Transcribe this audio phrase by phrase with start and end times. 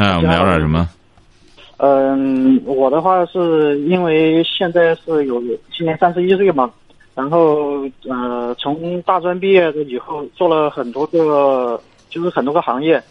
[0.00, 0.88] 哎，我们聊点什么？
[1.76, 5.38] 嗯，我的话是因为现在是有
[5.70, 6.70] 今年三十一岁嘛，
[7.14, 11.78] 然后呃，从大专毕业的以后做了很多个，
[12.08, 13.02] 就是很多个行业。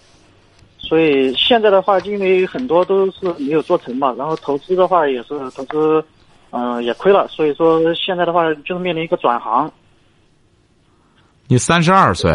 [0.80, 6.04] 所以现在的话，因为很多都是没有做成嘛，然后投资的话也是投资，
[6.50, 7.28] 嗯，也亏了。
[7.28, 9.72] 所以说现在的话，就是面临一个转行。
[11.48, 12.32] 你三十二岁？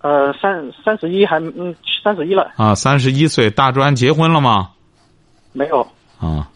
[0.00, 2.52] 呃，三三十一还嗯，三十一了。
[2.56, 4.70] 啊，三十一岁，大专结婚了吗？
[5.52, 5.86] 没有。
[6.18, 6.48] 啊，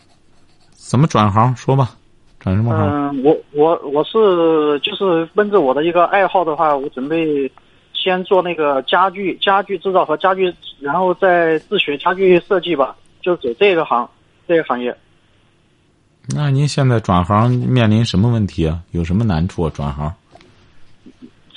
[0.72, 1.54] 怎么转行？
[1.56, 1.90] 说吧，
[2.38, 2.86] 转什么行？
[2.86, 7.50] 嗯，我我我是就是奔着我的一个爱好的话，我准备。
[7.94, 14.08] 先做那个家具家具制造和家具，然后再自学家具设计吧，就走这个行
[14.48, 14.92] 这个行业。
[16.34, 18.80] 那您现在转行面临什么问题啊？
[18.90, 19.70] 有什么难处啊？
[19.72, 20.12] 转行？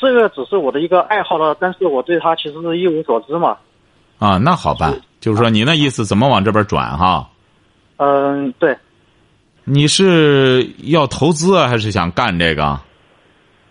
[0.06, 3.58] 这个只是我的一个爱好了，但是我对他其实是一无所知嘛。
[4.20, 7.28] 啊，那好办，就是说你那意思怎么往这边转哈？
[7.98, 8.78] 嗯，对。
[9.64, 12.80] 你是要投资啊，还是想干这个？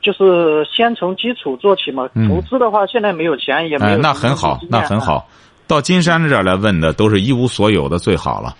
[0.03, 3.97] 就是先从基础做起嘛，投资的话现在没有钱也没有。
[3.97, 5.27] 那很好，那很好。
[5.67, 8.55] 到金山这儿来问的都是一无所有的最好了。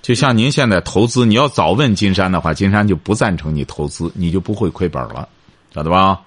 [0.00, 5.28] 就像您现在投资，你要早问金山的话，金山就不赞成你投资，你就不会亏本了，
[5.74, 6.20] 晓得吧？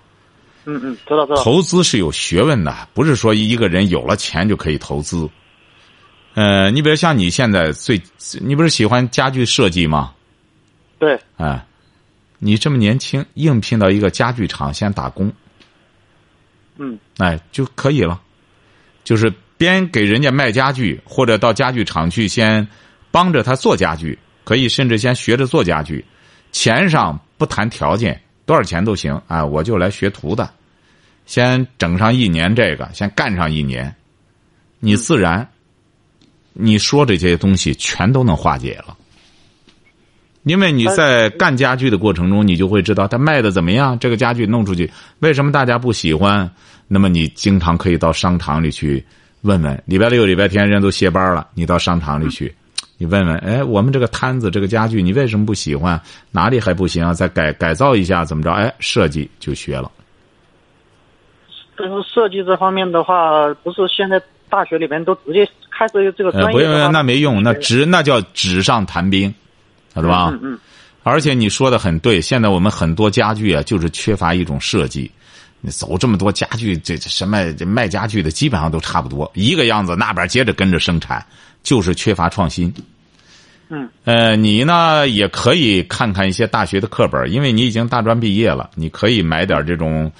[0.65, 1.43] 嗯嗯，知道知道。
[1.43, 5.29] 投资是有学问的，不是说一个人有了钱就可以投资。
[6.33, 8.01] 呃，你比如像你现在最，
[8.41, 10.13] 你不是喜欢家具设计吗？
[10.99, 11.19] 对。
[11.37, 11.65] 哎。
[12.45, 15.31] 你这么年轻，应聘到一个家具厂先打工，
[16.75, 18.19] 嗯，哎就可以了，
[19.05, 22.67] 就是边给人家卖家具，或者到家具厂去先
[23.11, 26.03] 帮着他做家具，可以甚至先学着做家具，
[26.51, 30.49] 钱上不谈条件，多少钱都行啊，我就来学徒的，
[31.25, 33.93] 先整上一年这个，先干上一年，
[34.79, 35.47] 你自然
[36.53, 38.97] 你说这些东西全都能化解了。
[40.43, 43.97] 因为你在干家具的过程中，你就会知道它卖的怎么样。
[43.97, 46.51] 这个家具弄出去，为什么大家不喜欢？
[46.89, 49.01] 那么你经常可以到商场里去
[49.43, 49.81] 问问。
[49.85, 52.53] 礼拜六、礼拜天人都歇班了，你到商场里去，
[53.03, 56.01] 你问问，哎，我们这个摊子这个家具你为什么不喜欢？
[56.31, 57.13] 哪里还不行啊？
[57.13, 58.49] 再改改造一下怎么着？
[58.49, 59.91] 哎，设计就学了。
[61.75, 69.33] 但是设计这方面的话，不是现在大学里面都直接开设这个专业不用，那没用，那纸那叫纸上谈兵。
[69.93, 70.29] 晓得吧？
[70.31, 70.59] 嗯嗯。
[71.03, 75.11] 而且你说的很对，现在我们很多家具啊，就是缺乏一种设计。
[75.59, 81.25] 你走这么多家具，这什么卖家具的基本上都差不多一个样子，那边接着跟着生产，
[81.63, 82.73] 就是缺乏创新。
[83.73, 83.89] 嗯。
[84.05, 90.11] 呃，你呢也可以看看一些大学的课本，因为你已经大专毕业了，你可以买点这种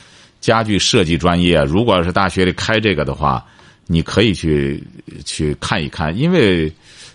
[0.41, 1.63] 家具设计专业。
[1.63, 3.45] 如果是大学里开这个的话，
[3.85, 4.83] 你可以去
[5.23, 6.73] 去看一看，因为。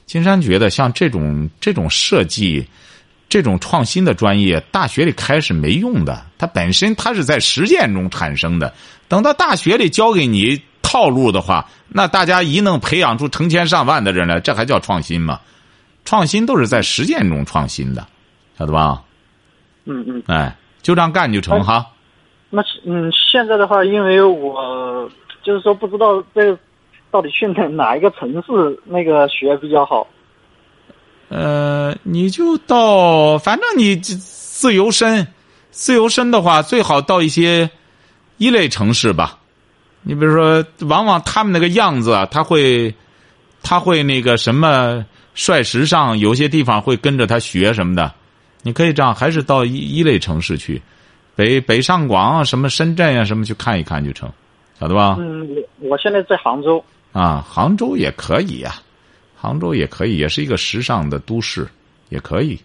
[0.09, 2.67] 金山觉得，像这种这种设计、
[3.29, 6.25] 这种创新的专业，大学里开是没用的。
[6.39, 8.73] 它本身它是在实践中产生的。
[9.07, 15.41] 等到大学里教给你套路的话，那大家一能培养出成千上万的人来，这还叫创新吗？
[16.09, 18.07] 创新都是在实践中创新的，
[18.59, 19.03] 晓得吧？
[19.85, 20.23] 嗯嗯。
[20.27, 21.87] 哎，就这样干就成哈。
[22.49, 25.07] 那嗯，现在的话，因为我
[25.43, 26.59] 就是说不知道这。
[27.11, 30.07] 到底去哪哪一个城市那个学比较好？
[31.31, 35.27] 呃，你就到，反正你自由身，
[35.71, 37.71] 自由身的话，最好到一些
[38.37, 39.39] 一类城市吧。
[40.03, 42.95] 你比如说，往往他们那个样子啊，他会，
[43.63, 45.03] 他会那个什么
[45.39, 48.13] 帅时尚，有些地方会跟着他学什么的。
[48.63, 50.83] 你可以这样，还是到一一类城市去，
[51.37, 54.29] 北北上广什么深圳呀什么去看一看就成，
[54.81, 55.17] 晓得吧？
[55.21, 55.49] 嗯，
[55.79, 56.85] 我我现在在杭州。
[57.13, 58.75] 啊，杭州也可以呀，
[59.37, 61.69] 杭州也可以，也是一个时尚的都市，
[62.09, 62.59] 也可以。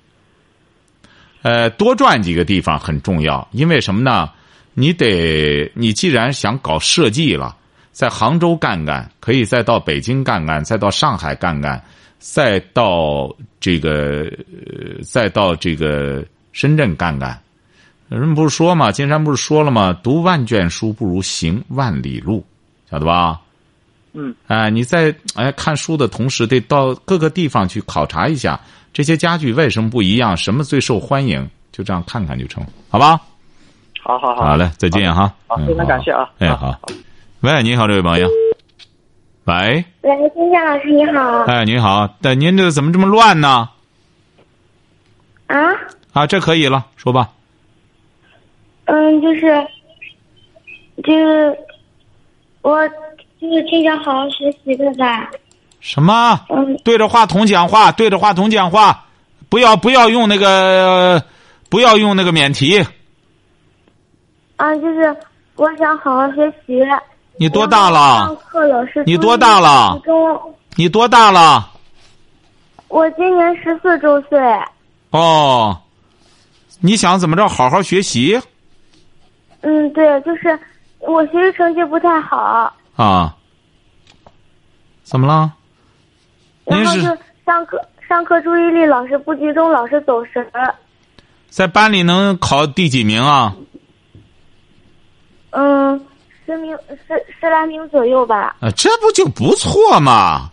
[1.44, 4.31] 呃，多转几个地方很重要，因为什么呢？
[4.74, 7.56] 你得，你既然想搞设计了，
[7.92, 11.80] 在杭州干干，可以再到北京干干，再到上海干干，
[12.25, 13.30] 再到
[13.60, 14.31] 这个，
[15.04, 16.24] 再到这个
[16.54, 17.38] 深圳干干。
[18.08, 19.92] 人不是说嘛，金山不是说了吗？
[20.02, 22.42] 读万卷书不如行万里路，
[22.90, 23.42] 晓得吧？
[24.14, 28.58] 嗯，哎，你在哎看书的同时，得到各个地方去考察一下
[28.94, 33.20] 这些家具为什么不一样，什么最受欢迎，就这样看看就成，好吧？
[34.02, 35.34] 好好好，好嘞，再见哈。
[35.48, 36.30] 好，嗯非常感谢啊。
[36.40, 36.80] 哎，啊好。
[37.42, 38.30] 喂，你好，这位朋友。
[39.45, 41.40] 喂，喂，金夏老师你好。
[41.42, 43.69] 哎，您好，但您这怎么这么乱呢？
[45.48, 45.57] 啊，
[46.13, 47.30] 啊，这可以了，说吧。
[48.86, 49.68] 嗯，就是，
[51.04, 51.57] 就是，
[52.62, 55.30] 我就是挺想好好学习的吧。
[55.81, 56.39] 什么？
[56.48, 59.06] 嗯，对着话筒讲话，对着话筒讲话，
[59.50, 61.22] 不要不要用那个，
[61.69, 62.81] 不要用那个免提。
[64.56, 65.13] 啊，就是
[65.57, 66.81] 我想好好学习。
[67.38, 68.36] 你多大上了？
[68.48, 70.00] 课老师你多大了
[70.76, 71.70] 你多大了？
[72.88, 74.40] 我今年十四周岁。
[75.12, 75.76] 哦，
[76.80, 77.48] 你想怎么着？
[77.48, 78.40] 好好学习
[79.62, 80.60] 嗯，对，就是
[81.00, 83.36] 我学习成绩不太好，啊？
[85.04, 85.52] 怎么了？
[86.66, 90.74] 您然后就是上课上课注意力老是不集中，老是走神儿。
[91.50, 93.56] 在班里能考第几名啊？
[95.52, 96.04] 嗯，
[96.45, 98.56] 十名十十来名左右吧。
[98.60, 100.50] 啊，这不就不错吗？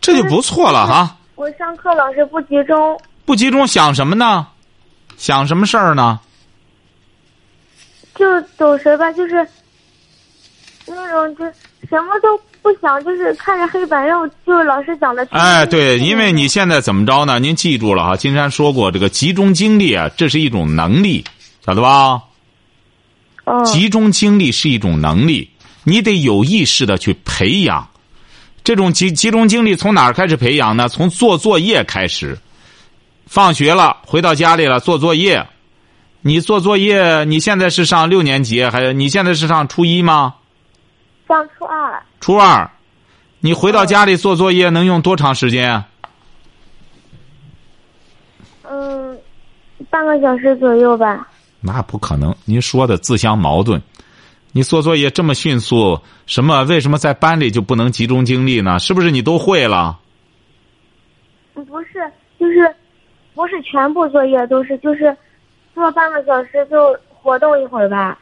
[0.00, 1.16] 这就不错了哈。
[1.34, 4.46] 我上课老是不集中，不集中想什么呢？
[5.16, 6.20] 想什么事儿呢？
[8.14, 9.46] 就走神吧，就是
[10.86, 11.44] 那种就
[11.88, 15.26] 什么都不想，就是看着黑板，然后就老师讲的。
[15.30, 17.38] 哎，对，因为你现在怎么着呢？
[17.38, 21.24] 您记住了哈，金山说过，这个集中精力啊，这是一种能力，
[21.64, 22.20] 晓得吧？
[23.44, 25.50] 嗯集中精力是一种能力，
[25.84, 27.88] 你得有意识的去培养。
[28.62, 30.88] 这种集集中精力从哪儿开始培养呢？
[30.88, 32.38] 从做作业开始。
[33.26, 35.46] 放学了，回到家里了，做作业。
[36.22, 40.36] 你做作业，你现在是上六年级，还是你现在是上初一吗？
[41.28, 42.70] 上初二，初二。
[43.40, 45.86] 你回到家里做作业能用多长时间啊？
[48.62, 49.18] 嗯，
[49.90, 51.28] 半个小时左右吧。
[51.66, 53.80] 那不可能，您说的自相矛盾。
[54.52, 56.62] 你做作业这么迅速，什么？
[56.64, 58.78] 为什么在班里就不能集中精力呢？
[58.78, 59.98] 是不是你都会了？
[61.54, 62.76] 不是，就是
[63.34, 65.16] 不是全部作业都是，就是
[65.74, 68.18] 做半个小时就活动一会儿吧。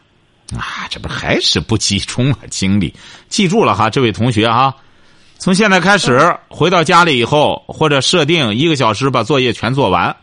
[0.57, 2.95] 啊，这不还是不集中啊精力？
[3.29, 4.75] 记住了哈，这位同学哈，
[5.37, 10.17] 从现在开始回到家里以后，或者设定一个小时把作业全做完，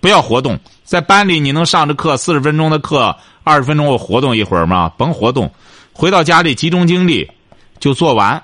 [0.00, 0.58] 不要活动。
[0.84, 3.14] 在班里你能上着课四十分钟的课，
[3.44, 4.90] 二十分钟我活动一会儿吗？
[4.96, 5.52] 甭活动，
[5.92, 7.30] 回到家里集中精力
[7.78, 8.42] 就做完。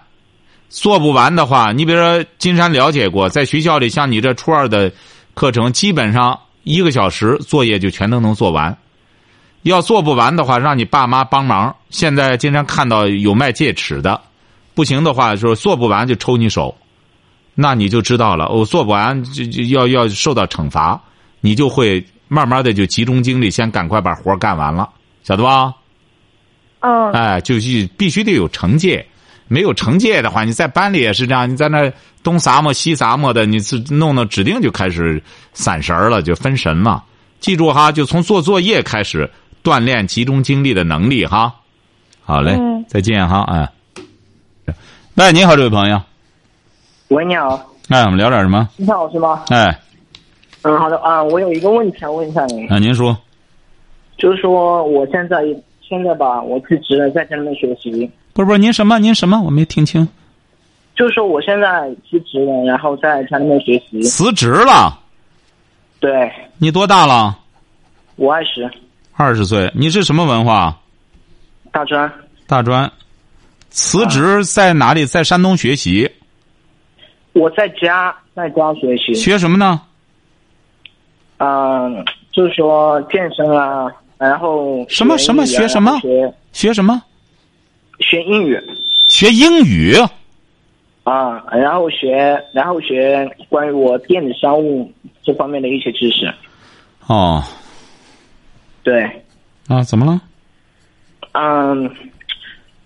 [0.68, 4.92] 做不完的话，你比如说金山了解过，在学校里像你这初二的
[5.34, 8.76] 课程，基本上一个小时作业就全都能做完。
[9.62, 11.74] 要做不完的话，让你爸妈帮忙。
[11.90, 14.20] 现在经常看到有卖戒尺的，
[14.74, 16.76] 不行的话，就是做不完就抽你手，
[17.54, 18.48] 那你就知道了。
[18.48, 21.00] 我、做不完就就要要受到惩罚，
[21.44, 24.88] 你就会慢慢的就集中精力，先赶快把活干完了，
[25.24, 25.74] 晓得吧？
[26.80, 29.04] 嗯，哎，就是必须得有惩戒，
[29.46, 31.92] 没有惩戒的话，你在班里也是这样，你在那
[32.22, 37.04] 东撒么西撒么的，你是弄弄指定就开始散神儿了，就分神了。
[37.40, 39.30] 记住哈，就从做作业开始
[39.62, 41.54] 锻炼集中精力的能力哈。
[42.22, 43.68] 好嘞，嗯再见哈，哎。
[45.16, 46.00] 喂，你好，这位朋友，
[47.08, 48.66] 喂，你好，哎，我们聊点什么？
[48.76, 49.44] 你好，是吗？
[49.48, 49.78] 哎，
[50.64, 53.14] 嗯，好的啊，我有一个问题想问一下您，啊，您说，
[54.16, 55.42] 就是说我现在
[55.82, 58.98] 现在吧，我辞职了，在家里面学习，不是不是，您什么？
[58.98, 59.42] 您什么？
[59.42, 60.08] 我没听清。
[60.96, 64.02] 就是说我现在辞职了，然后在家里面学习。
[64.04, 64.98] 辞职了？
[66.00, 67.38] 对，你多大了？
[68.16, 68.70] 我二十，
[69.12, 69.70] 二十岁。
[69.74, 70.80] 你是什么文化？
[71.70, 72.10] 大专，
[72.46, 72.90] 大专。
[73.68, 75.04] 辞职在哪里？
[75.04, 76.10] 在山东学习，
[77.32, 79.82] 我在家在家学习，学什么呢？
[81.38, 87.02] 嗯，就是说健身啊，然后什么什么学什么学学什么？
[88.00, 88.60] 学英语
[89.06, 89.94] 学英语。
[91.04, 94.90] 啊，然后学然后学关于我电子商务
[95.22, 96.32] 这方面的一些知识，
[97.06, 97.42] 哦，
[98.82, 99.04] 对。
[99.68, 100.18] 啊，怎么了？
[101.32, 101.94] 嗯，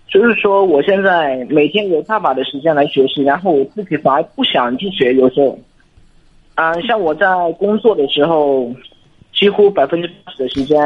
[0.09, 5.57] 就是说我现在每天有大把的时间来学习，然后我自己反而不想去学，有时候，
[6.61, 7.25] 嗯，像我在
[7.57, 8.69] 工作的时候，
[9.33, 10.77] 几乎百分之八十的时间，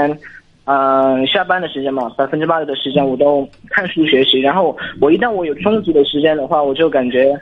[0.65, 7.33] 嗯，下班的时间嘛，百分之八十的时间我都看书学习，然后我一旦我有充足的时间的话，我就感觉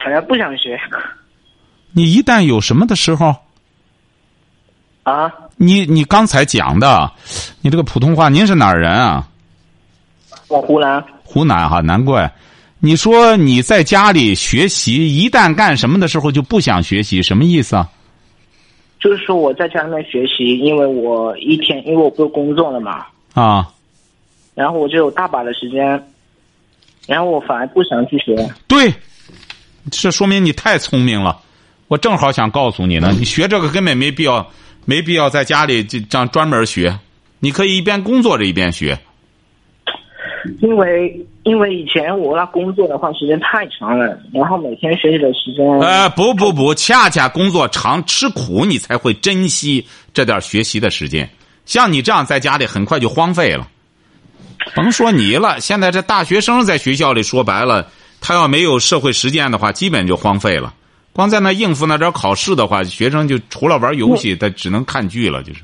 [0.00, 0.76] 好像不想学
[1.92, 3.32] 你一旦有什么的时候，
[5.04, 5.32] 啊。
[5.60, 7.08] 你你刚才讲的，
[7.62, 9.28] 你这个普通话，您是哪儿人啊？
[10.48, 12.32] 我湖南湖南哈，难怪。
[12.80, 17.88] 你说你在家里学习，一旦干什么的时候就不想学习，什么意思啊？
[19.00, 23.68] 就是说我在家里面学习，因为我一天因为我不是工作了嘛，啊，
[24.54, 25.84] 然后我就有大把的时间，
[27.06, 28.36] 然后我反而不想去学。
[28.66, 28.92] 对，
[29.90, 31.40] 这说明你太聪明了。
[31.88, 34.46] 我正好想告诉你呢，你学这个根本没必要，
[34.84, 36.96] 没必要在家里就这样专门学，
[37.40, 38.98] 你可以一边工作着一边学。
[40.60, 45.66] 因为因为以前我那工作的话时间太长了，然后每天学习的时间。
[45.80, 51.28] 呃，不不不，恰恰工作长吃苦，你才会珍惜这点学习的时间。
[51.64, 53.68] 像你这样在家里，很快就荒废了。
[54.74, 57.88] 甭说你了，现在这大学生在学校里说白了，
[58.20, 60.74] 他要没有社会实践的话，基本就荒废了。
[61.12, 65.60] 光在那应付那点考试的话，学生就除了玩游戏，他只能看剧了，就是。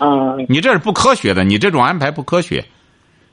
[0.00, 0.44] 嗯。
[0.48, 2.64] 你这是不科学的，你这种安排不科学。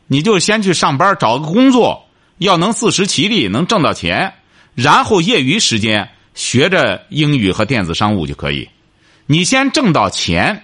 [0.08, 4.34] 你就先去上班，找个工作，要能自食其力，能挣到钱，
[4.74, 8.70] 然后业余时间学着英语和电子商务就可以。
[9.26, 10.64] 你先挣到钱，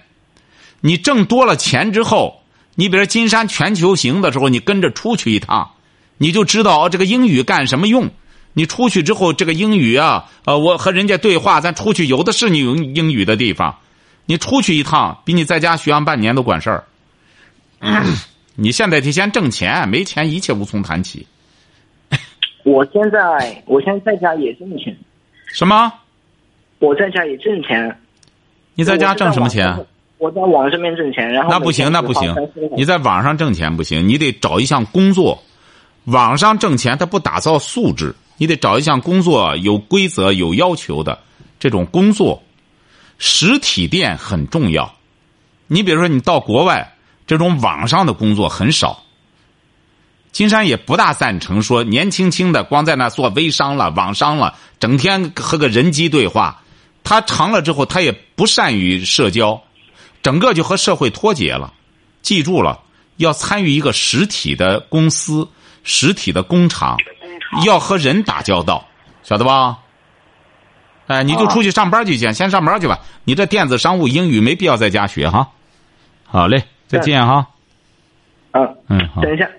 [0.82, 2.42] 你挣多了钱之后，
[2.76, 5.72] 你比如金山全球行的时候，你跟着出去一趟，
[6.18, 8.10] 你就知道，这个英语干什么用。
[8.54, 13.76] 你出去之后，这个英语啊，呃，我和人家对话，咱出去有的是你用英语的地方。
[14.26, 16.84] 你出去一趟，比你在家学上半年都管事儿。
[18.56, 21.26] 你现在得先挣钱，没钱一切无从谈起。
[22.64, 24.96] 我现在，我现在在家也挣钱。
[25.48, 25.92] 什么？
[26.80, 28.00] 我在家也挣钱。
[28.76, 29.86] 你在家挣什么钱？
[30.20, 32.34] 我在网上面挣钱，然后那不行，那不行。
[32.78, 35.44] 你在网上挣钱不行，你得找一项工作。
[36.06, 41.20] 网上挣钱，它不打造素质，你得找一项工作有规则、有要求的
[41.60, 42.42] 这种工作。
[43.18, 44.94] 实体店很重要。
[45.68, 46.93] 你比如说，你到国外。
[47.26, 49.04] 这种网上的工作很少，
[50.32, 56.62] 金山也不大赞成说年轻轻的光在那做微商了、网商了，整天和个人机对话，
[57.04, 59.62] 他长了之后他也不善于社交，
[60.22, 61.74] 整个就和社会脱节了。
[62.22, 62.80] 记住了，
[63.18, 65.48] 要参与一个实体的公司、
[65.84, 66.98] 实体的工厂，
[67.66, 68.86] 要和人打交道，
[69.24, 69.80] 晓得吧？
[71.08, 73.00] 哎，你就出去上班去先，先上班去吧。
[73.24, 75.50] 你这电子商务英语没必要在家学哈。
[76.26, 76.64] 好嘞。
[76.94, 77.48] 再见哈。
[78.52, 79.22] 嗯嗯，好。
[79.22, 79.50] 等一下，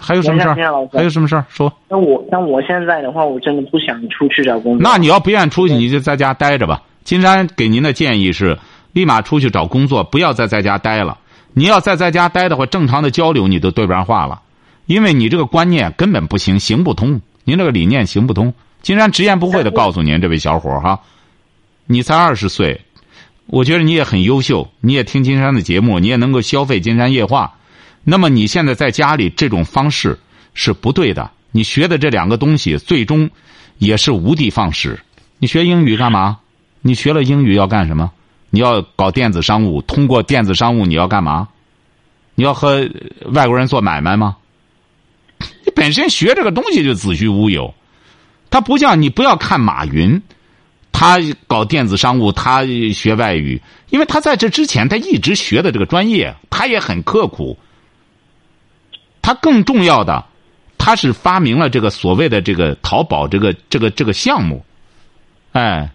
[0.00, 0.54] 还有什么事儿？
[0.92, 1.44] 还有什么事儿？
[1.48, 1.72] 说。
[1.88, 4.80] 那我那我现在的话，我真的不想出去找工作。
[4.80, 6.82] 那你要不愿意出去，你就在家待着吧。
[7.02, 8.56] 金山给您的建议是，
[8.92, 11.18] 立马出去找工作，不要再在家待了。
[11.54, 14.40] 你要再在家待的话，正常的交流你都对不上话了，
[14.86, 17.20] 因为你这个观念根本不行，行不通。
[17.44, 18.52] 您这个理念行不通。
[18.82, 21.00] 金山直言不讳的告诉您，这位小伙哈，
[21.86, 22.80] 你才二十岁。
[23.48, 27.54] 我觉得你也很优秀，你也听金山的节目，你也能够消费金山夜话。
[28.04, 30.18] 那么你现在在家里这种方式
[30.52, 31.30] 是不对的。
[31.50, 33.30] 你学的这两个东西，最终
[33.78, 35.00] 也是无的放矢。
[35.38, 36.38] 你学英语干嘛？
[36.82, 38.12] 你学了英语要干什么？
[38.50, 41.48] 你要搞电子商务，通过电子商务你要干嘛？
[42.34, 42.88] 你要和
[43.32, 44.36] 外国人做买卖吗？
[45.64, 47.74] 你本身学这个东西就子虚乌有。
[48.50, 50.22] 他不像你，不要看马云。
[50.90, 57.56] 他搞电子商务，他学外语，因为他在这之前他一直学的这个专业，他也很刻苦。
[59.22, 60.24] 他更重要的，
[60.76, 64.64] 他是发明了这个所谓的这个淘宝这个这个这个项目，
[65.52, 65.88] 哎，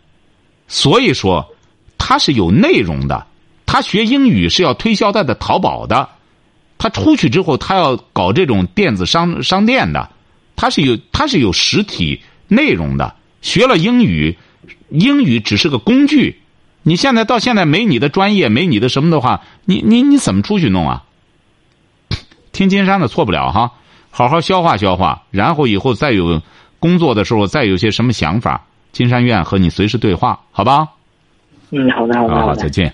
[0.69, 1.53] 所以说
[1.97, 3.27] 他是有内容的。
[3.65, 6.07] 他学英语是要推销他的淘宝的，
[6.77, 10.09] 他出去之后他要搞这种电子商商店的，
[10.55, 13.13] 他是有他是有实体内容的。
[13.41, 14.37] 学了英语。
[14.93, 16.39] 英语只是个工具，
[16.83, 21.03] 你现在到现在没你的专业，没你的什么的话，你你你怎么出去弄啊？
[22.53, 23.71] 听金山的错不了哈，
[24.11, 26.39] 好好消化消化，然后以后再有
[26.77, 30.87] 工作的时候，再有些什么想法，金山愿和你随时对话，好吧？
[31.71, 32.93] 嗯，好的，好的，好，再见。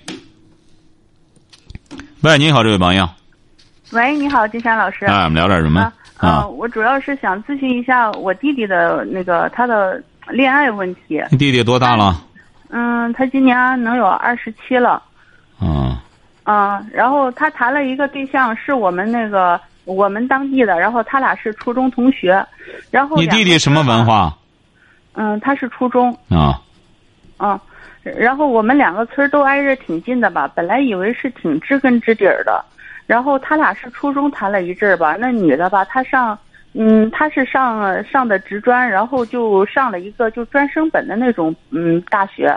[2.22, 3.10] 喂，你好，这位朋友。
[3.92, 5.04] 喂，你好，金山老师。
[5.06, 5.92] 哎，我们聊点什么？
[6.16, 10.02] 啊，我主要是想咨询一下我弟弟的那个他的。
[10.30, 11.22] 恋爱问题。
[11.32, 12.16] 你弟弟多大了？
[12.70, 15.02] 嗯，他今年能有二十七了。
[15.62, 15.98] 嗯。
[16.44, 22.46] 嗯，然后他谈了一个对象，是我们那个我们当地的，然后他俩是初中同学。
[22.92, 24.36] 然后你弟弟什么文化？
[25.14, 26.12] 嗯，他是初中。
[26.30, 26.62] 啊。
[27.40, 27.60] 嗯，
[28.04, 32.64] 然后我们两个村都挨着挺近的吧，本来以为是挺知根知底儿的。
[33.08, 36.38] 然后他俩是初中谈了一阵儿吧，那女的吧，她上。
[36.74, 42.56] 嗯，他是上上的职专，然后就上了一个就专升本的那种嗯大学，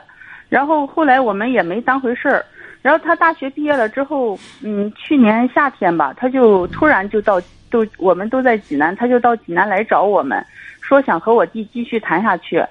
[0.49, 2.45] 然后后来我们也没当回事儿，
[2.83, 7.41] 然后他大学毕业了之后，嗯，去年夏天吧，他就突然就到
[7.71, 10.45] 都我们都在济南，他就到济南来找我们，
[10.83, 12.63] 说想和我弟继续谈下去。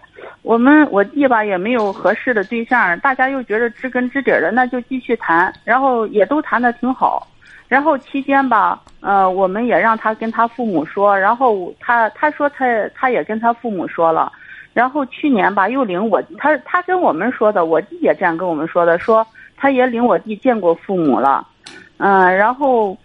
[0.44, 7.28] 我们我弟吧也没有合适的对象，大家又觉得知根知底的，那就继续谈，然后也都谈的挺好。
[7.72, 14.30] 然后期间吧，呃，我们也让他跟他父母说，然后他他说他他也跟他父母说了，
[14.74, 19.26] 然后去年吧又领我他他跟我们说的，我弟也这样跟我们说的，说
[19.56, 21.48] 他也领我弟见过父母了，
[21.96, 22.98] 嗯、然后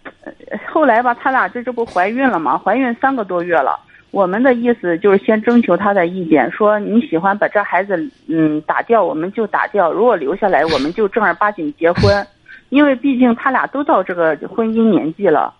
[0.73, 2.59] 后来吧，他俩这这不怀孕了嘛？
[2.59, 3.79] 怀孕三个多月了。
[4.11, 7.97] 我们的意思就是先征求他的意见，说你喜欢把这孩子
[8.27, 12.27] 嗯打掉，我们就打掉；如果留下来，我们就正儿八经结婚，
[12.69, 15.53] 因为毕竟他俩都到这个婚姻年纪了。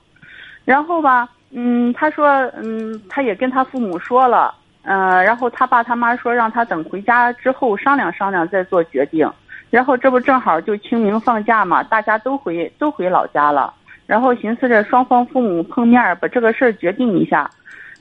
[0.65, 9.31] 然后吧，嗯，他说，嗯，他也跟他父母说了，嗯、然后他爸他妈说让他等回家之后商量商量再做决定。
[9.69, 13.73] 然后这不正好就清明放假嘛，大家都回都回老家了，
[14.07, 17.51] 然后寻思着双方父母碰面把这个事儿决定一下。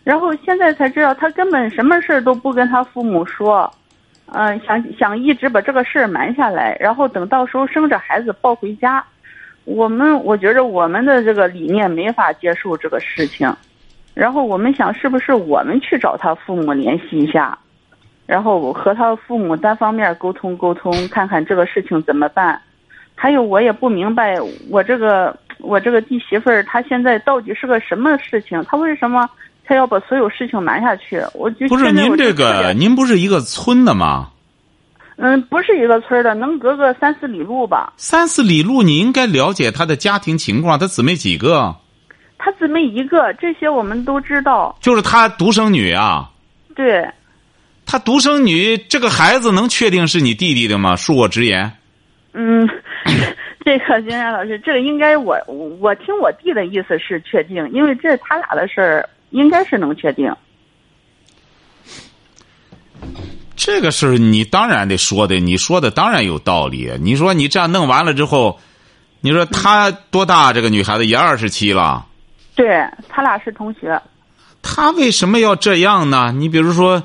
[0.04, 3.72] 然后现在才知道，他根本什么事儿都不跟他父母说，
[4.28, 9.04] 嗯、想想一直把这个事儿瞒下来，然后等到时候生着孩子抱回家。
[9.66, 13.52] 我们我觉着我们的这个理念没法接受这个事情，
[14.14, 17.58] 然后我们想是不是我们去找他父母联系一下，
[18.26, 22.62] 然后我和他父母单方面沟通沟通，看看这个事情怎么办。
[23.16, 24.38] 还有我也不明白，
[24.70, 28.64] 我这个我这个弟媳妇儿她现在到底是个什么事情？
[28.66, 29.28] 她为什么
[29.66, 31.22] 她要把所有事情瞒下去？
[31.34, 34.30] 我就不是您这个，您不是一个村的吗？
[35.18, 37.94] 嗯，不是一个村的，能隔个三四里路吧。
[37.96, 41.76] 三四里路，你应该了解他的家庭情况，他姊妹几个？
[42.38, 44.78] 他姊妹一个，这些我们都知道。
[44.82, 46.30] 就是他独生女啊。
[46.76, 47.10] 对，
[47.86, 50.96] 他独生女，这个孩子能确定是你弟弟的吗？
[50.96, 51.72] 恕我直言。
[52.34, 52.68] 嗯，
[53.64, 60.34] 这个金山老师，这个应该我我听我弟的意思是确定，因为这是他俩的事儿，应该是能确定。
[63.56, 66.92] 这个事儿你当然得说的，你说的当然有道理。
[67.02, 68.60] 你说你这样弄完了之后，
[69.22, 70.54] 你说她多大？
[70.54, 72.06] 这个女孩子也二十七了，
[72.56, 72.68] 对
[73.10, 74.00] 他俩是同学。
[74.62, 76.32] 他为什么要这样呢？
[76.36, 77.02] 你比如说，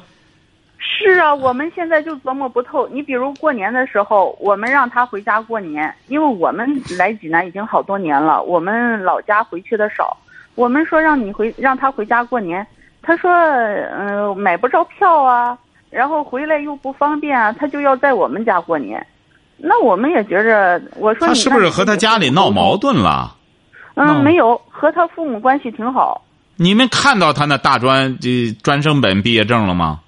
[0.79, 2.89] 是啊，我们现在就琢磨不透。
[2.89, 10.17] 你比如过年的时候，我们让他回家过年，因为我们来济南已经好多年了，我们老家回去的少。
[10.61, 12.67] 我们说让你回让他回家过年，
[13.01, 15.57] 他说嗯、呃买不着票啊，
[15.89, 19.05] 然后回来又不方便啊，他就要在我们家过年。
[19.57, 22.77] 那我们也觉着，我说她你是不是和他家里闹矛？
[22.77, 23.35] 盾了？
[23.95, 26.23] 嗯，没有，和他父母关系挺好。
[26.57, 30.01] 你们看到他那大专这专升本毕业证了吗？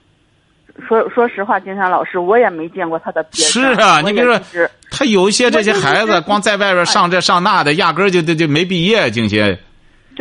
[0.86, 9.58] 说说实话，金山老师，我也没见过他的毕业证是啊，你比如说，他有一些这些孩子，光在外边上这上那的，压根儿就就就没毕业，这些。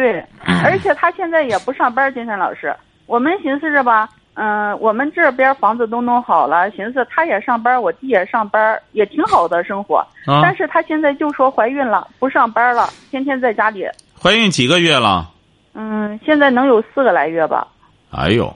[0.02, 0.26] 对，
[0.64, 2.76] 而且他现在也不上班，金山老师。
[3.06, 9.98] 我们寻思着吧，嗯、我们这边房子都弄好了，寻思他也上班，我弟也上班，也挺好的生活。
[10.26, 13.86] 啊但是他现在就说怀孕了，不上班了，天天在家里。
[14.20, 15.30] 怀孕几个月了？
[15.76, 17.68] 嗯，现在能有四个来月吧。
[18.10, 18.52] 哎呦，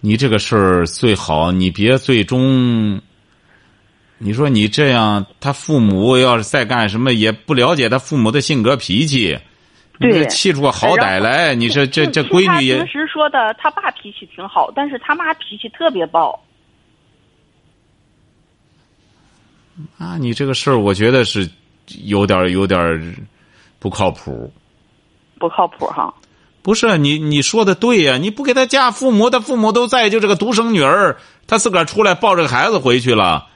[0.00, 3.00] 你这个事儿最好你别最终。
[4.18, 9.40] 你说你这样，他父母要是再干什么，也不了解他父母的性格脾气，你
[10.00, 16.42] 对这气出个好歹来，你说这这闺女也平时说的，他爸脾气挺好，但是他妈脾气特别暴。
[19.98, 21.48] 啊，你这个事儿，我觉得是
[22.04, 22.98] 有点儿有点儿
[23.78, 24.50] 不靠谱。
[25.38, 26.12] 不靠谱哈。
[26.62, 33.48] 不是你你说的对呀、你不给他嫁父母，他父母都在，就这个独生女儿，他自个儿出来抱着个孩子回去了，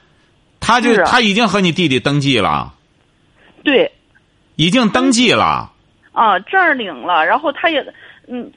[0.60, 2.72] 他就他已经和你弟弟登记了，
[3.62, 3.92] 对，
[4.56, 5.72] 已经登记了。
[6.14, 7.84] 啊，证领了，然后他也，
[8.28, 8.50] 嗯，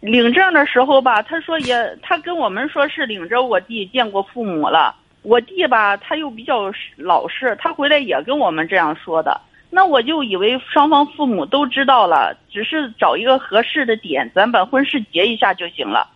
[0.00, 4.94] 领证的时候吧，他说也，他跟我们说是领着我弟见过父母了。
[5.22, 9.40] 我弟吧，他又比较老实，他回来也跟我们这样说的。
[9.70, 16.06] 那我就以为双方父母都知道了，只是找一个合适的点，咱把婚事结一下就行了。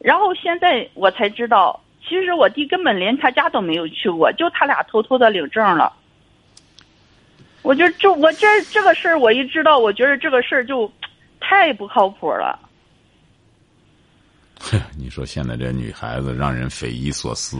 [0.00, 5.92] 然后现在我才知道，其实我弟根本连他家都没有去过，就他俩偷偷的领证了。
[7.68, 10.90] 我觉得这我这这个事儿，我一知道，我觉得这个事儿就
[11.38, 12.58] 太不靠谱了。
[14.96, 17.58] 你说现在这女孩子让人匪夷所思，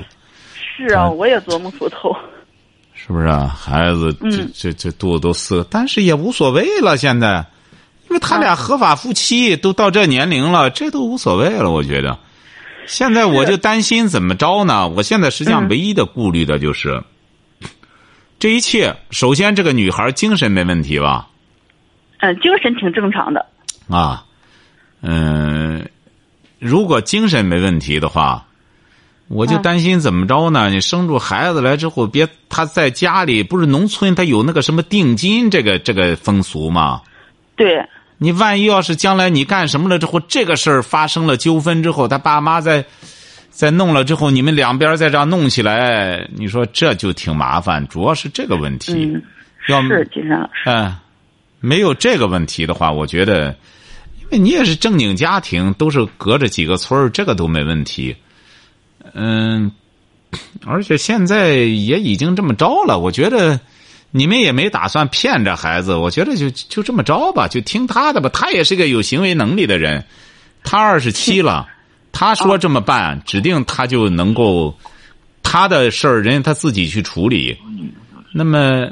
[0.55, 2.11] 是啊，我也琢磨不透。
[2.95, 3.49] 是不是啊？
[3.49, 6.97] 孩子这嗯这这肚子都四个，但是也无所谓了。
[6.97, 7.45] 现在，
[8.09, 11.71] 因为他俩合法夫妻都到这年龄了，这都无所谓了。
[11.71, 12.19] 我觉得，
[12.87, 14.89] 现在我就担心怎么着呢？
[14.89, 16.99] 我现在实际上嗯唯一的顾虑的就是，
[18.39, 21.29] 这一切，首先这个女孩精神没问题吧？
[22.19, 23.47] 嗯，精神挺正常的。
[23.89, 24.25] 啊，
[25.01, 25.89] 嗯，
[26.59, 28.47] 如果精神没问题的话，
[29.29, 30.71] 我就嗯担心怎么着呢？
[30.71, 37.03] 你生出孩子来之后，别他在家里不是农村，他有那个什么定金这个这个风俗吗？
[37.57, 37.85] 对，
[38.19, 42.85] 你万一要是将来你干什么了之后，这个事儿发生了纠纷之后，他爸妈在
[43.59, 47.85] 在弄了之后，你们两边再这样弄起来，你说这就挺麻烦。
[47.89, 48.93] 主要是这个问题。
[48.93, 49.21] 嗯，
[49.69, 50.97] 要是金山老师，嗯，
[51.59, 53.49] 没有这个问题的话，我觉得，
[54.21, 58.15] 因为你也是正经家庭，都是隔着几个村儿，这个都没问题。
[59.13, 59.73] 嗯，
[60.65, 63.59] 而且现在也已经这么着了，我觉得
[64.13, 68.31] 你们也没打算骗这孩子，我觉得就就这么着吧，就听他的吧。
[68.33, 70.05] 他也是个有行为能力的人，
[70.63, 71.67] 他二十七了，
[72.13, 74.75] 他说这么办，指定他就能够
[75.43, 77.57] 他的事儿，人家他自己去处理。
[78.33, 78.89] 那么。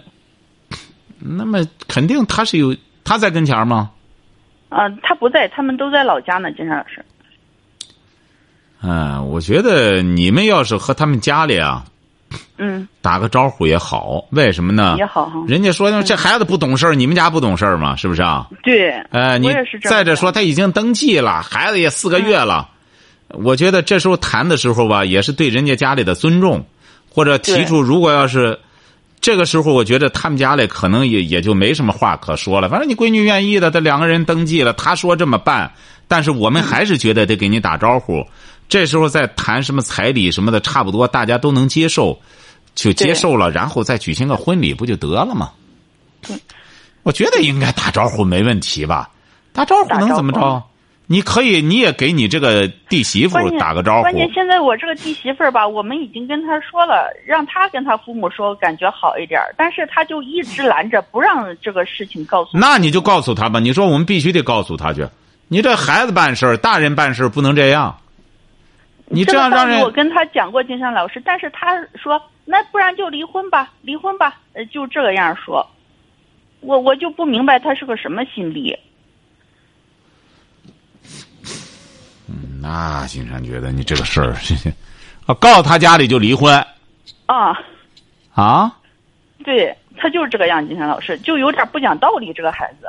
[1.18, 3.90] 那么肯定他是有他在跟前吗？
[4.68, 7.04] 啊、他不在，他们都在老家呢，金山老师。
[8.82, 11.84] 嗯，我觉得你们要是和他们家里啊
[12.58, 14.94] 嗯，打个招呼也好，为什么呢？
[14.98, 15.42] 也好哈。
[15.48, 17.96] 人家说这孩子不懂事儿，你们家不懂事儿吗？
[17.96, 18.46] 是不是啊？
[18.62, 19.48] 对，呃，你
[19.82, 22.68] 再者说他已经登记了，孩子也四个月了，
[23.42, 26.66] 我觉得这时候谈的时候吧，也是对人家家里的尊重，
[27.10, 28.58] 或者提出如果要是
[29.20, 32.68] 这个时候，我觉得他们家里可能也也就没什么话可说了。
[32.68, 35.72] 反正你闺女愿意的，他两个人登记了，他说这么办，
[36.06, 38.24] 但是我们还是觉得得给你打招呼。
[38.68, 42.18] 这时候再谈什么彩礼什么的，差不多大家都能接受，
[42.74, 45.52] 就接受了，然后再举行个婚礼，不就得了吗？
[47.02, 49.08] 我觉得应该打招呼没问题吧？
[49.52, 50.62] 打招呼能怎么着？
[51.08, 54.14] 你可以，你也给你这个弟媳妇打个招呼关。
[54.14, 62.58] 键现在我这个弟媳妇儿吧，我们已经跟她说了，让她跟她父母说，感觉好一点儿，但是她就一直拦着，不让这个事情告诉。
[62.58, 65.06] 那你就告诉她吧，你说我们必须得告诉她去。
[65.48, 67.96] 你这孩子办事儿，大人办事儿不能这样。
[69.08, 75.64] 你这样让人我跟他讲过，金山老师，但是他说那不然就离婚吧，离婚吧，呃，就这个样说。
[76.60, 78.76] 我我就不明白他是个什么心理。
[82.68, 84.34] 那金山觉得你这个事儿，
[85.24, 86.52] 啊，告诉他家里就离婚
[87.26, 87.56] 啊，
[88.34, 88.76] 啊？
[89.44, 92.88] 对他就是这个样，金山老师就有点不讲道理，这个孩子。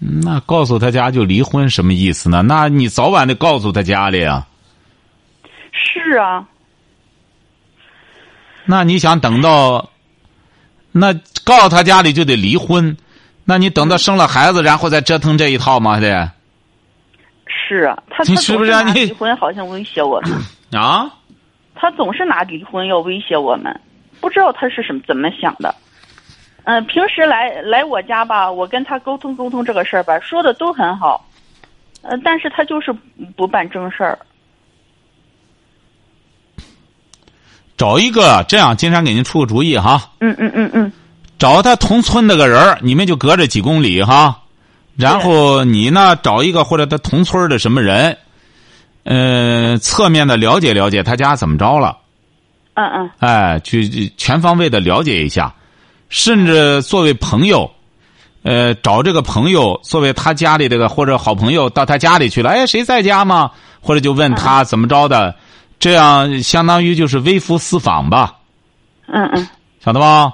[0.00, 2.42] 那告诉他家就离婚什么意思呢？
[2.42, 4.48] 那你早晚得告诉他家里啊。
[5.70, 6.44] 是啊，
[8.64, 9.88] 那你想等到，
[10.90, 12.96] 那告诉他家里就得离婚，
[13.44, 15.94] 那你等到生了孩子，然后再折腾这一套吗？
[15.94, 16.30] 还得
[17.46, 20.32] 是啊，他是不是啊你离婚好像威胁我们，
[20.80, 21.10] 啊？
[21.74, 23.80] 他总是拿离婚要威胁我们，
[24.20, 25.74] 不知道他是什么怎么想的。
[26.64, 31.26] 嗯、平时来来我家吧，我跟他沟通沟通这个事儿吧，说的都很好，
[32.02, 32.92] 呃，但是他就是
[33.36, 34.16] 不办正事儿。
[37.76, 40.92] 找一个这样，金山给您出个主意哈，嗯嗯嗯嗯，
[41.42, 44.42] 找他同村那个人你们就隔着几公里哈。
[44.94, 48.16] 然后你呢，找一个或者他同村的什么人，
[49.02, 51.98] 呃，侧面的了解了解他家怎么着了，
[52.74, 53.10] 嗯嗯。
[53.18, 55.52] 哎，去全方位的了解一下，
[56.10, 57.68] 甚至作为朋友，
[58.44, 63.50] 呃，找这个朋友作为他家里这个或者好朋友到他家里去了，哎，谁在家吗？
[63.80, 65.34] 或者就问他怎么着的，
[65.80, 68.36] 这样相当于就是微服私访吧，
[69.08, 69.48] 嗯嗯。
[69.84, 70.32] 晓得吧？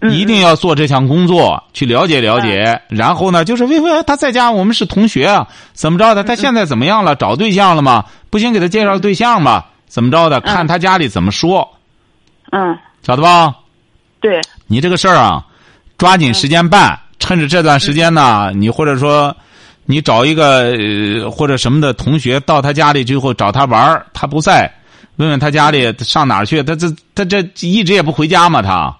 [0.00, 2.80] 嗯，一定要做这项工作，去了解了解。
[2.88, 6.24] 然后呢，就是为为他在家，我们是同学啊，怎么着的？
[6.24, 7.14] 他现在怎么样了？
[7.14, 8.04] 找对象了吗？
[8.30, 9.66] 不行，给他介绍对象吧。
[9.86, 10.40] 怎么着的？
[10.40, 11.68] 看他家里怎么说，
[12.52, 13.54] 嗯，晓得吧？
[14.20, 15.44] 对，你这个事儿啊，
[15.98, 19.36] 抓紧时间办，趁着这段时间呢，你或者说
[19.86, 24.72] 你找一个呃或者什么的同学到他家里之后找他玩儿他不在，
[25.16, 26.62] 问问他家里上哪儿去？
[26.62, 28.62] 他这他这一直也不回家嘛？
[28.62, 28.96] 他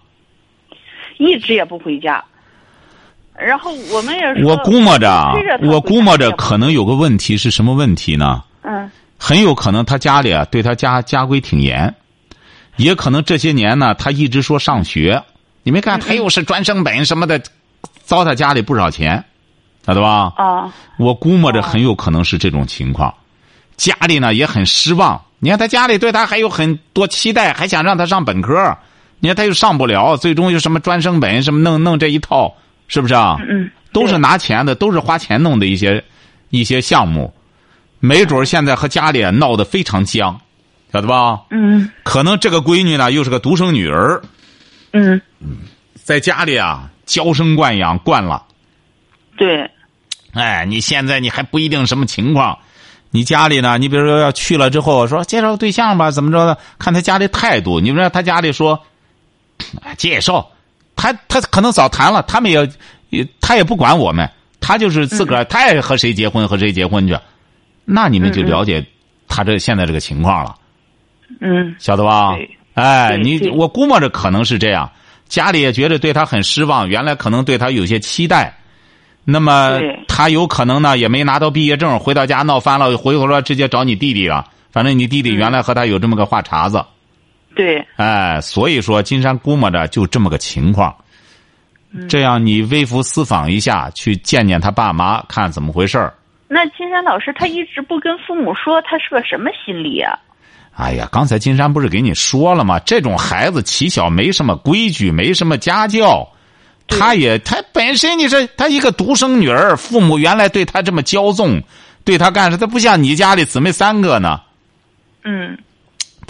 [1.20, 2.24] 一直也不回家。
[3.38, 8.42] 然后我们也说，我估摸着我估摸着可能有个问题是什么问题呢？
[8.62, 8.90] 嗯
[9.22, 11.94] 很有可能他家里啊对他家家规挺严，
[12.76, 15.22] 也可能这些年呢他一直说上学，
[15.62, 17.38] 你没看他又是专升本什么的，
[18.02, 19.22] 糟蹋家里不少钱，
[19.86, 20.32] 晓得吧？
[20.36, 23.12] 啊我估摸着很有可能是这种情况，
[23.76, 25.20] 家里呢也很失望。
[25.38, 28.76] 你看他家里对他还有很多期待，还想让他上本科，
[29.20, 32.54] 你看他又上不了，最终又什么专升本什么弄弄这一套，
[32.88, 33.36] 是不是啊？
[33.48, 36.02] 嗯，都是拿钱的，都是花钱弄的一些
[36.48, 37.32] 一些项目，
[38.00, 40.40] 没准儿现在和家里啊闹得非常僵，
[40.92, 41.40] 晓得吧？
[41.50, 44.22] 嗯可能这个闺女呢又是个独生女儿，
[44.92, 45.20] 嗯
[45.94, 48.42] 在家里啊娇生惯养惯了。
[49.36, 49.70] 对，
[50.32, 52.58] 哎，你现在你还不一定什么情况，
[53.10, 53.78] 你家里呢？
[53.78, 56.58] 你比如说要去了之后说介绍对象吧，怎么着的？
[56.78, 58.80] 看他家里态度，你说他家里说哎
[59.96, 60.48] 介绍，
[60.96, 62.68] 他他可能早谈了，他们也
[63.10, 64.28] 也他也不管我们，
[64.60, 67.16] 他就是自个儿，他爱和谁结婚和谁结婚去，
[67.84, 68.84] 那你们就了解
[69.28, 70.54] 他这现在这个情况了，
[71.40, 72.34] 嗯，晓得吧？
[72.36, 72.50] 对？
[72.74, 74.90] 哎，你我估摸着可能是这样，
[75.28, 78.56] 家里也觉得对他很失望，原来可能对他有些期待，
[79.24, 84.46] 那么他有可能呢也没拿到毕业证，回到家闹翻了，回头说直接找你弟弟了。
[84.72, 86.84] 反正你弟弟原来和他有这么个话茬子，
[87.54, 90.94] 对，哎，所以说金山估摸着就这么个情况。
[91.92, 96.14] 嗯这样你微服私访一下，去见见他爸妈，看怎么回事儿。
[96.46, 100.16] 那金山老师他一直不跟父母说，他是个什么心理啊？
[100.76, 102.78] 哎呀，刚才金山不是给你说了吗？
[102.86, 106.26] 这种孩子起小没什么规矩，没什么家教，
[106.86, 111.60] 他也他本身你说他一个独生女儿，父母原来对他这么骄纵，
[112.04, 112.56] 对他干什？
[112.56, 114.40] 他不像你家里姊妹三个呢，
[115.24, 115.58] 嗯，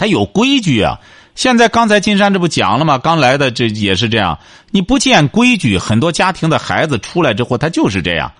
[0.01, 0.99] 他有规矩啊。
[1.35, 2.97] 现在刚才金山这不讲了吗？
[2.97, 4.37] 刚来的这也是这样，
[4.71, 8.31] 你不见规矩，很多家庭的孩子出来之后，他就是这样，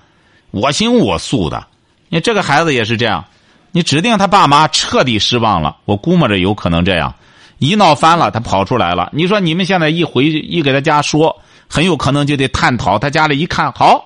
[0.49, 1.63] 我行我素的。
[2.09, 3.23] 你这个孩子也是这样，
[3.71, 7.13] 你指定他爸妈彻底失望了，我估摸着有可能这样，
[7.59, 9.11] 一闹翻了，他跑出来了。
[9.13, 12.97] 你说你们现在一回一给他家说，很有可能就得探讨。
[12.97, 14.03] 他家里一看好，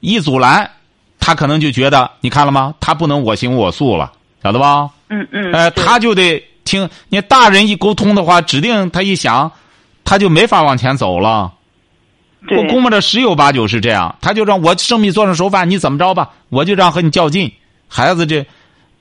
[0.00, 0.70] 一阻拦，
[1.18, 2.74] 他可能就觉得你看了吗？
[2.80, 4.90] 他不能我行我素了，晓得吧？
[5.08, 9.50] 嗯嗯，呃，他就得听你大人一沟通的话，指定他一想，
[10.04, 11.54] 他就没法往前走了。
[12.50, 17.50] 我估摸着十有八九是这样，他就让我生米做成熟饭，你怎么着吧，我就这样和你较劲。
[17.88, 18.46] 孩子这，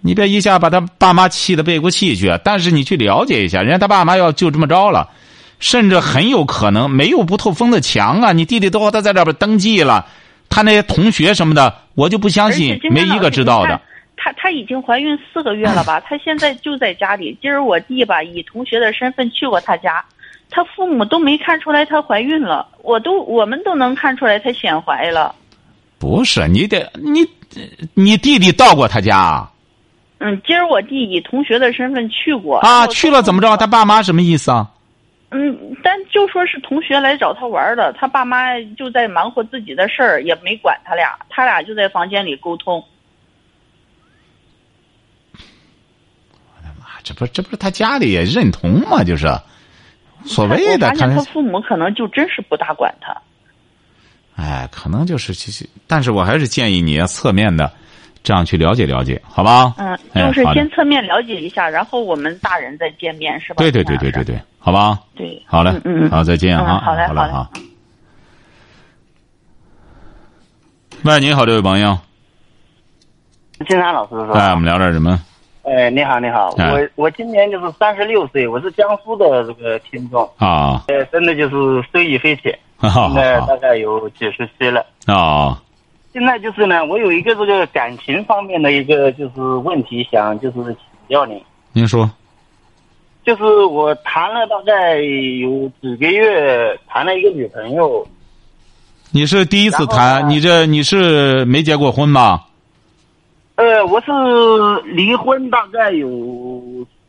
[0.01, 2.39] 你别一下把他爸妈气得背过气去。
[2.43, 5.09] 但是你去了解一下，人家他爸妈要就这么着了，
[5.59, 8.31] 甚至很有可能没有不透风的墙啊！
[8.31, 10.05] 你弟弟都和他在这边登记了，
[10.49, 13.79] 他那些同学什么的，我就不相信没一个知道的。
[14.17, 15.99] 她她已经怀孕四个月了吧？
[16.05, 17.37] 她现在就在家里。
[17.41, 20.03] 今儿我弟吧以同学的身份去过她家，
[20.49, 25.33] 她父母都没看出来她怀孕了，我都我们都能看出来她显怀了。
[25.99, 27.25] 不是你得你
[27.93, 29.51] 你弟弟到过她家啊？
[30.19, 33.55] 嗯，今儿我弟以同学的身份去过啊，去了怎么着？
[33.55, 34.67] 他爸妈什么意思啊？
[35.29, 42.83] 嗯，但就说是同学来找他玩的，他爸妈就在忙活自己的事儿，也没管他俩，他俩就在房间里沟通。
[46.81, 49.01] 啊，这不这不是他家里也认同吗？
[49.03, 49.27] 就是
[50.25, 53.15] 所谓的看发现他父母可能就真是不大管他。
[54.35, 57.71] 哎，可能就是其实，但是我还是建议你要侧面的
[58.23, 59.73] 这样去了解了解，好吧？
[59.77, 63.55] 嗯，哎就是先侧面了解一下，然后我们大人再见面，是吧？
[63.59, 64.99] 对对对对对对，好吧？
[65.15, 67.49] 对，好嘞，嗯嗯，好，再见嗯哈，好嘞好嘞好。
[71.03, 71.97] 喂，你好，这位朋友，
[73.67, 74.39] 金山老师是吧？
[74.39, 75.19] 哎，我们聊点什么？
[75.67, 84.85] 哎，你好，你好，哎我我今年就是三十六岁，我是江苏的这个听众，啊，呃，真的就是受益匪浅， 现在大概有几十期了。
[85.07, 85.61] 啊，
[86.13, 90.75] 现在就是呢，我有一个这个感情方面的一个就是问题，想就是请
[91.09, 92.09] 教您，您说
[93.25, 98.07] 就是我谈了大概有几个月，谈了一个女朋友，
[99.11, 100.29] 你是第一次谈？
[100.29, 102.45] 你这你是没结过婚吧？
[103.57, 104.11] 呃，我是
[104.85, 106.07] 离婚大概有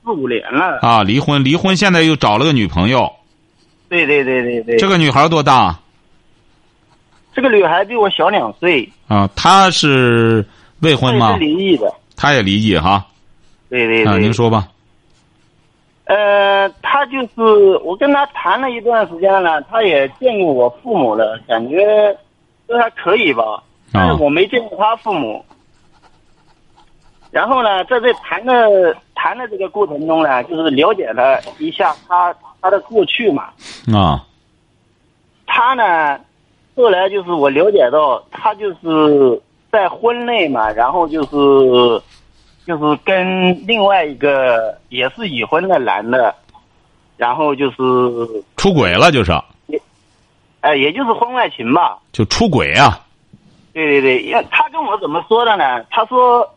[0.03, 3.13] 四五年了，啊，离婚，离婚，现在又找了个女朋友。
[3.91, 5.79] 对对对对对，这个女孩多大？
[7.35, 10.43] 这个女孩比我小两岁，啊，她是
[10.81, 11.45] 未婚吗她也是？
[11.45, 13.05] 离异的，她也离异哈。
[13.69, 14.69] 对，对对啊，您说吧。
[16.07, 21.77] 呃，她就是我跟她谈了一段时间了，她也见过我父母了，感觉
[22.67, 25.45] 都还可以吧，但是啊我没见过她父母。
[27.31, 33.51] 然后呢，在这谈的谈的这个过程中呢，就是了解了一下他他的过去嘛。
[33.93, 34.25] 啊
[35.47, 36.19] 他呢，
[36.77, 39.41] 后来就是我了解到，他就是
[39.73, 42.03] 在婚内嘛，然后就是
[42.67, 46.35] 就是跟另外一个也是已婚的男的，
[47.17, 47.77] 然后就是
[48.57, 49.33] 出轨了就是，
[50.61, 51.99] 哎，也就是婚外情吧。
[52.13, 53.01] 就出轨啊。
[53.73, 55.83] 对对对，因为他跟我怎么说的呢？
[55.91, 56.49] 他说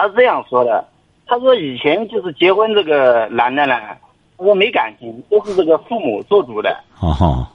[0.00, 0.82] 他是这样说的，
[1.26, 3.78] 他说以前就是结婚这个男的呢，
[4.38, 6.74] 他说没感情，都是这个父母做主的。
[7.00, 7.46] 哦，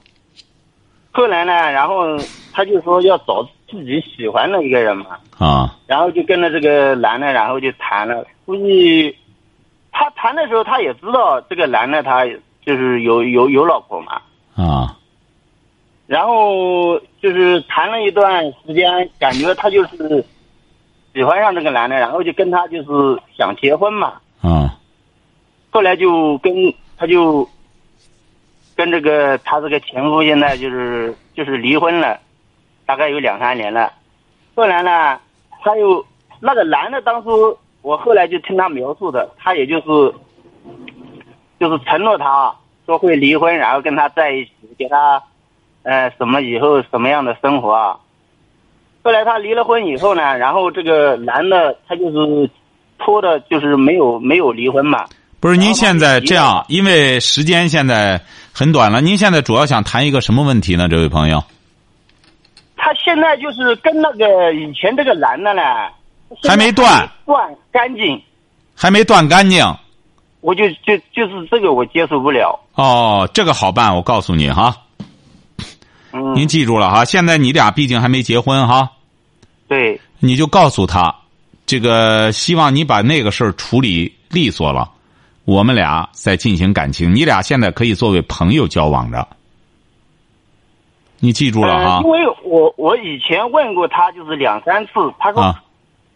[1.10, 2.16] 后来呢，然后
[2.52, 8.24] 他就说要找自己喜欢的一个人嘛，啊然后就跟着这个男的，然后就谈了。
[8.44, 9.16] 估计
[9.90, 12.24] 他谈的时候，他也知道这个男的他
[12.64, 14.22] 就是有有有老婆嘛。
[14.54, 14.96] 啊
[16.06, 20.24] 然后就是谈了一段时间，感觉他就是
[21.16, 24.20] 喜欢上这个男的，然后就跟他就是想结婚嘛。
[24.42, 24.76] 啊
[25.70, 26.52] 后来就跟
[26.98, 27.48] 他就
[28.74, 32.20] 跟这个他这个前夫现在就是就是离婚了，
[32.84, 33.90] 大概有两三年了。
[34.54, 35.18] 后来呢，
[35.62, 36.04] 他又
[36.38, 40.14] 那个男的，当初我后来就听他描述的，他也就是
[41.58, 45.22] 就是承诺他说会离婚，然后跟他在一起，给他
[45.82, 47.98] 呃什么以后什么样的生活啊。
[49.06, 52.50] 后来他离了婚以后呢，然后这个男的他就是
[52.98, 55.06] 拖的，就是没有没有离婚嘛。
[55.38, 58.20] 不是，您现在这样，因为时间现在
[58.52, 60.88] 很短了，您现在主要想谈一个什么问题呢？
[60.88, 61.40] 这位朋友，
[62.76, 65.62] 他现在就是跟那个以前这个男的呢，
[66.42, 68.20] 还没断，断干净，
[68.74, 69.64] 还没断干净。
[70.40, 72.58] 我就就就是这个我接受不了。
[72.74, 74.74] 哦，这个好办，我告诉你哈，
[76.12, 78.90] 嗯，您记住了哈，现在你俩毕竟还没结婚哈，
[79.68, 81.14] 对，你就告诉他，
[81.66, 84.90] 这个希望你把那个事儿处理利索了，
[85.44, 89.26] 我们俩再进行感情，你俩现在可以作为朋友交往着，
[91.18, 92.10] 你记住了哈呃因。
[92.10, 95.62] 为我我以前问过他，就是两三次，他说、啊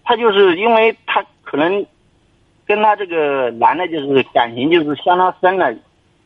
[0.03, 1.87] 他就是因为他可能
[2.67, 5.73] 跟他这个男的，就是感情就是相当深了，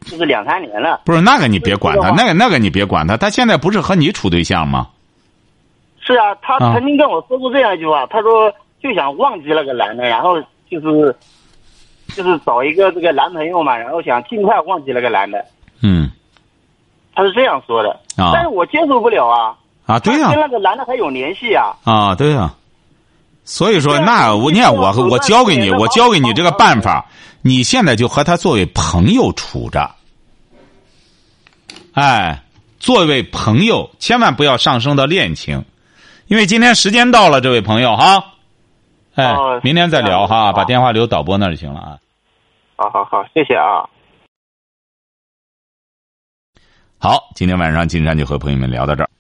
[0.07, 1.03] 就是两三年了。
[1.05, 4.89] 不是那个你别管他，那个那个你别管他，他现在不是和你处对象吗？
[6.05, 6.75] 是啊，他啊。
[6.75, 10.41] 曾经跟我说过这样一句话，他说就想忘记那个男的，然后
[10.71, 11.17] 就是
[12.15, 15.45] 就是找一个这个男朋友嘛，然后想尽快忘记那个男的，
[15.83, 16.11] 嗯。
[17.17, 17.91] 他是这样说的。
[18.17, 18.33] 啊。
[18.33, 19.55] 但是我接受不了啊，
[19.87, 21.77] 啊，对呀、他跟那个男的还有联系啊。
[21.85, 22.53] 啊，对呀、
[23.45, 27.07] 所以说，那我你看我我教给你，我教给你这个办法，
[27.41, 29.89] 你现在就和他作为朋友处着，
[31.93, 32.43] 哎，
[32.81, 35.65] 作为朋友，千万不要上升到恋情，
[36.27, 38.35] 因为今天时间到了，这位朋友哈，
[39.15, 41.99] 哎哦，明天再聊哈，把电话留导播那就行了啊。
[42.77, 43.89] 好好好，谢谢啊。
[46.99, 49.11] 好，今天晚上金山就和朋友们聊到这儿。